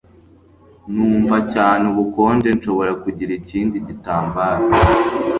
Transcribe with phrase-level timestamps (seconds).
[0.93, 4.65] Numva cyane ubukonje Nshobora kugira ikindi gitambaro